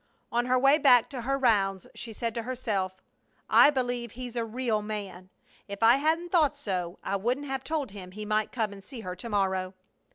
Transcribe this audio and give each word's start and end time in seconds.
On 0.31 0.47
her 0.47 0.57
way 0.57 0.79
back 0.79 1.11
to 1.11 1.21
her 1.21 1.37
rounds 1.37 1.85
she 1.93 2.11
said 2.11 2.33
to 2.33 2.41
herself: 2.41 3.03
"I 3.47 3.69
believe 3.69 4.13
he's 4.13 4.35
a 4.35 4.43
real 4.43 4.81
man! 4.81 5.29
If 5.67 5.83
I 5.83 5.97
hadn't 5.97 6.29
thought 6.31 6.57
so 6.57 6.97
I 7.03 7.15
wouldn't 7.17 7.45
have 7.45 7.63
told 7.63 7.91
him 7.91 8.13
he 8.13 8.25
might 8.25 8.51
come 8.51 8.73
and 8.73 8.83
see 8.83 9.01
her 9.01 9.15
to 9.15 9.29
morrow!" 9.29 9.75